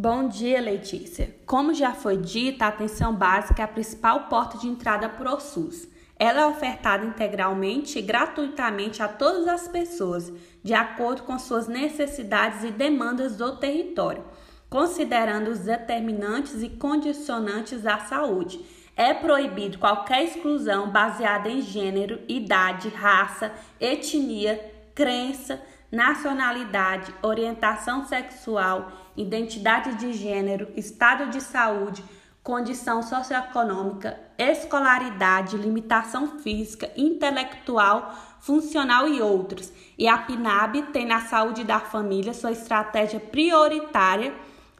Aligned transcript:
Bom 0.00 0.28
dia, 0.28 0.60
Letícia. 0.60 1.34
Como 1.44 1.74
já 1.74 1.92
foi 1.92 2.16
dito, 2.16 2.62
a 2.62 2.68
atenção 2.68 3.12
básica 3.12 3.62
é 3.62 3.64
a 3.64 3.66
principal 3.68 4.28
porta 4.28 4.56
de 4.56 4.68
entrada 4.68 5.08
para 5.08 5.34
o 5.34 5.40
SUS. 5.40 5.88
Ela 6.16 6.42
é 6.42 6.46
ofertada 6.46 7.04
integralmente 7.04 7.98
e 7.98 8.02
gratuitamente 8.02 9.02
a 9.02 9.08
todas 9.08 9.48
as 9.48 9.66
pessoas, 9.66 10.32
de 10.62 10.72
acordo 10.72 11.24
com 11.24 11.36
suas 11.36 11.66
necessidades 11.66 12.62
e 12.62 12.70
demandas 12.70 13.36
do 13.36 13.56
território, 13.56 14.22
considerando 14.70 15.50
os 15.50 15.58
determinantes 15.58 16.62
e 16.62 16.68
condicionantes 16.68 17.82
da 17.82 17.98
saúde. 17.98 18.64
É 18.94 19.12
proibido 19.12 19.78
qualquer 19.78 20.22
exclusão 20.22 20.88
baseada 20.90 21.48
em 21.48 21.60
gênero, 21.60 22.20
idade, 22.28 22.88
raça, 22.88 23.50
etnia, 23.80 24.64
crença, 24.94 25.60
nacionalidade, 25.90 27.14
orientação 27.22 28.04
sexual, 28.04 28.92
identidade 29.16 29.94
de 29.94 30.12
gênero, 30.12 30.68
estado 30.76 31.30
de 31.30 31.40
saúde, 31.40 32.04
condição 32.42 33.02
socioeconômica, 33.02 34.18
escolaridade, 34.38 35.56
limitação 35.56 36.38
física, 36.38 36.90
intelectual, 36.96 38.14
funcional 38.40 39.08
e 39.08 39.20
outros. 39.20 39.72
E 39.98 40.06
a 40.06 40.16
PNAB 40.16 40.92
tem 40.92 41.06
na 41.06 41.20
saúde 41.20 41.64
da 41.64 41.80
família 41.80 42.32
sua 42.32 42.52
estratégia 42.52 43.20
prioritária 43.20 44.34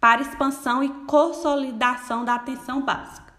para 0.00 0.22
expansão 0.22 0.82
e 0.82 0.88
consolidação 1.06 2.24
da 2.24 2.34
atenção 2.34 2.82
básica. 2.82 3.31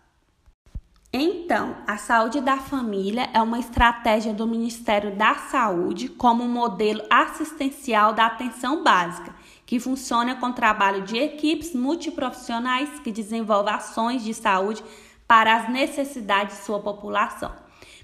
Então, 1.16 1.76
a 1.86 1.96
saúde 1.96 2.42
da 2.42 2.58
família 2.58 3.30
é 3.32 3.40
uma 3.40 3.60
estratégia 3.60 4.34
do 4.34 4.48
Ministério 4.48 5.16
da 5.16 5.36
Saúde 5.36 6.10
como 6.10 6.48
modelo 6.48 7.04
assistencial 7.08 8.14
da 8.14 8.26
atenção 8.26 8.84
básica, 8.84 9.36
que 9.64 9.80
funciona 9.80 10.36
com 10.36 10.52
trabalho 10.52 11.04
de 11.04 11.16
equipes 11.16 11.76
multiprofissionais 11.76 13.00
que 13.02 13.12
desenvolvem 13.12 13.76
ações 13.76 14.24
de 14.24 14.34
saúde 14.34 14.84
para 15.28 15.56
as 15.56 15.70
necessidades 15.70 16.58
de 16.58 16.64
sua 16.64 16.80
população. 16.80 17.52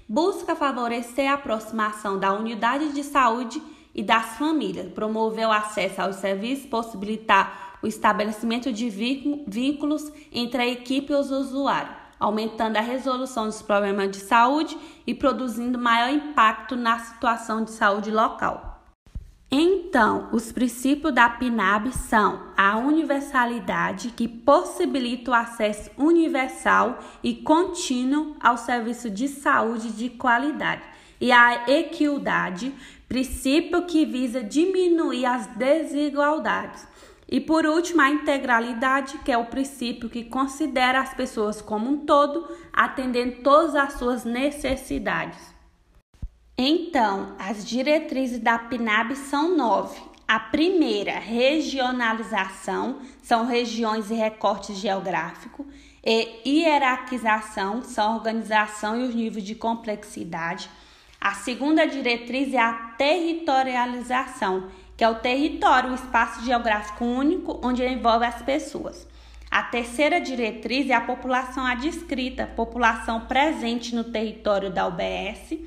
Busca 0.08 0.54
favorecer 0.54 1.28
a 1.28 1.34
aproximação 1.34 2.16
da 2.16 2.32
unidade 2.32 2.92
de 2.92 3.02
saúde 3.02 3.60
e 3.92 4.04
das 4.04 4.38
famílias, 4.38 4.92
promover 4.92 5.48
o 5.48 5.52
acesso 5.52 6.00
aos 6.00 6.14
serviços, 6.14 6.66
possibilitar 6.66 7.78
o 7.82 7.88
estabelecimento 7.88 8.72
de 8.72 8.88
vínculos 8.88 10.12
entre 10.30 10.62
a 10.62 10.68
equipe 10.68 11.12
e 11.12 11.16
os 11.16 11.32
usuários 11.32 11.99
aumentando 12.20 12.76
a 12.76 12.82
resolução 12.82 13.46
dos 13.46 13.62
problemas 13.62 14.10
de 14.10 14.18
saúde 14.18 14.76
e 15.06 15.14
produzindo 15.14 15.78
maior 15.78 16.10
impacto 16.10 16.76
na 16.76 16.98
situação 16.98 17.64
de 17.64 17.70
saúde 17.70 18.10
local. 18.10 18.70
Então, 19.50 20.28
os 20.30 20.52
princípios 20.52 21.12
da 21.12 21.28
PNAB 21.28 21.92
são 21.92 22.40
a 22.56 22.76
universalidade, 22.76 24.10
que 24.10 24.28
possibilita 24.28 25.32
o 25.32 25.34
acesso 25.34 25.90
universal 25.98 27.00
e 27.20 27.34
contínuo 27.34 28.36
ao 28.38 28.56
serviço 28.56 29.10
de 29.10 29.26
saúde 29.26 29.90
de 29.90 30.08
qualidade, 30.08 30.82
e 31.20 31.32
a 31.32 31.68
equidade, 31.68 32.72
princípio 33.08 33.86
que 33.86 34.06
visa 34.06 34.40
diminuir 34.40 35.26
as 35.26 35.48
desigualdades. 35.48 36.86
E 37.30 37.40
por 37.40 37.64
último, 37.64 38.00
a 38.02 38.10
integralidade, 38.10 39.18
que 39.18 39.30
é 39.30 39.38
o 39.38 39.46
princípio 39.46 40.10
que 40.10 40.24
considera 40.24 41.00
as 41.00 41.14
pessoas 41.14 41.62
como 41.62 41.88
um 41.88 42.04
todo, 42.04 42.48
atendendo 42.72 43.40
todas 43.42 43.76
as 43.76 43.92
suas 43.92 44.24
necessidades. 44.24 45.38
Então, 46.58 47.36
as 47.38 47.64
diretrizes 47.64 48.40
da 48.40 48.58
PNAB 48.58 49.14
são 49.14 49.56
nove. 49.56 49.96
A 50.26 50.40
primeira, 50.40 51.18
regionalização, 51.20 52.98
são 53.22 53.46
regiões 53.46 54.10
e 54.10 54.14
recortes 54.14 54.76
geográficos, 54.76 55.66
e 56.04 56.40
hierarquização, 56.44 57.82
são 57.82 58.16
organização 58.16 59.00
e 59.00 59.04
os 59.04 59.14
níveis 59.14 59.44
de 59.44 59.54
complexidade. 59.54 60.68
A 61.20 61.34
segunda 61.34 61.86
diretriz 61.86 62.54
é 62.54 62.58
a 62.58 62.72
territorialização, 62.96 64.68
que 65.00 65.04
é 65.04 65.08
o 65.08 65.14
território, 65.14 65.92
o 65.92 65.94
espaço 65.94 66.44
geográfico 66.44 67.06
único 67.06 67.58
onde 67.64 67.82
envolve 67.82 68.26
as 68.26 68.42
pessoas. 68.42 69.08
A 69.50 69.62
terceira 69.62 70.20
diretriz 70.20 70.90
é 70.90 70.92
a 70.92 71.00
população 71.00 71.64
adscrita, 71.64 72.46
população 72.54 73.22
presente 73.22 73.94
no 73.94 74.04
território 74.04 74.70
da 74.70 74.86
UBS. 74.86 75.58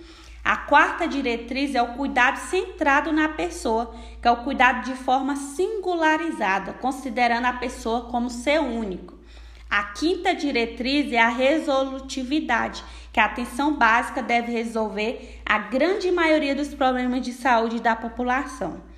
A 0.44 0.58
quarta 0.58 1.08
diretriz 1.08 1.74
é 1.74 1.82
o 1.82 1.96
cuidado 1.96 2.38
centrado 2.38 3.12
na 3.12 3.28
pessoa, 3.28 3.96
que 4.22 4.28
é 4.28 4.32
o 4.32 4.44
cuidado 4.44 4.86
de 4.86 4.94
forma 4.94 5.36
singularizada, 5.36 6.74
considerando 6.74 7.46
a 7.46 7.54
pessoa 7.54 8.02
como 8.02 8.30
ser 8.30 8.60
único. 8.60 9.18
A 9.68 9.86
quinta 9.86 10.36
diretriz 10.36 11.12
é 11.12 11.18
a 11.18 11.30
resolutividade, 11.30 12.84
que 13.12 13.20
a 13.20 13.26
atenção 13.26 13.74
básica 13.74 14.22
deve 14.22 14.52
resolver 14.52 15.42
a 15.44 15.58
grande 15.58 16.12
maioria 16.12 16.54
dos 16.54 16.72
problemas 16.76 17.24
de 17.24 17.34
saúde 17.34 17.82
da 17.82 17.96
população. 17.96 18.93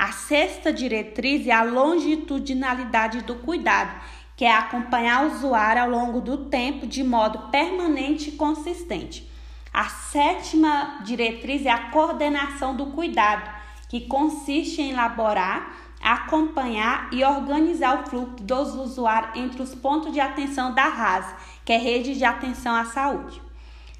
A 0.00 0.12
sexta 0.12 0.72
diretriz 0.72 1.46
é 1.46 1.52
a 1.52 1.62
longitudinalidade 1.62 3.20
do 3.20 3.34
cuidado, 3.34 4.00
que 4.34 4.46
é 4.46 4.50
acompanhar 4.50 5.24
o 5.26 5.34
usuário 5.34 5.82
ao 5.82 5.90
longo 5.90 6.22
do 6.22 6.46
tempo 6.46 6.86
de 6.86 7.04
modo 7.04 7.50
permanente 7.50 8.30
e 8.30 8.32
consistente. 8.32 9.30
A 9.70 9.90
sétima 9.90 11.00
diretriz 11.04 11.66
é 11.66 11.70
a 11.70 11.90
coordenação 11.90 12.74
do 12.74 12.86
cuidado, 12.86 13.46
que 13.90 14.06
consiste 14.06 14.80
em 14.80 14.92
elaborar, 14.92 15.70
acompanhar 16.02 17.10
e 17.12 17.22
organizar 17.22 18.00
o 18.00 18.06
fluxo 18.08 18.42
dos 18.42 18.74
usuários 18.74 19.36
entre 19.36 19.60
os 19.60 19.74
pontos 19.74 20.14
de 20.14 20.18
atenção 20.18 20.72
da 20.72 20.88
RAS, 20.88 21.26
que 21.62 21.74
é 21.74 21.76
Rede 21.76 22.16
de 22.16 22.24
Atenção 22.24 22.74
à 22.74 22.86
Saúde. 22.86 23.38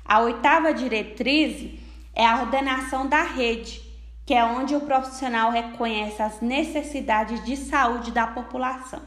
A 0.02 0.20
oitava 0.20 0.72
diretriz 0.72 1.78
é 2.14 2.26
a 2.26 2.40
ordenação 2.40 3.06
da 3.06 3.22
rede, 3.22 3.89
que 4.30 4.34
é 4.34 4.44
onde 4.44 4.76
o 4.76 4.82
profissional 4.82 5.50
reconhece 5.50 6.22
as 6.22 6.40
necessidades 6.40 7.44
de 7.44 7.56
saúde 7.56 8.12
da 8.12 8.28
população. 8.28 9.02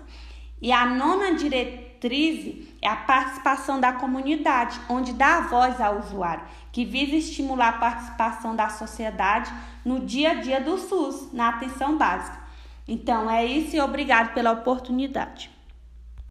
E 0.61 0.69
a 0.69 0.85
nona 0.85 1.33
diretriz 1.35 2.67
é 2.81 2.89
a 2.89 2.97
participação 2.97 3.79
da 3.79 3.93
comunidade, 3.93 4.77
onde 4.89 5.13
dá 5.13 5.39
voz 5.39 5.79
ao 5.79 5.99
usuário, 5.99 6.43
que 6.73 6.83
visa 6.83 7.15
estimular 7.15 7.69
a 7.69 7.77
participação 7.77 8.53
da 8.53 8.67
sociedade 8.67 9.49
no 9.85 10.01
dia 10.01 10.31
a 10.31 10.33
dia 10.33 10.59
do 10.59 10.77
SUS, 10.77 11.31
na 11.31 11.47
atenção 11.47 11.97
básica. 11.97 12.39
Então 12.85 13.31
é 13.31 13.45
isso 13.45 13.77
e 13.77 13.79
obrigado 13.79 14.33
pela 14.33 14.51
oportunidade. 14.51 15.49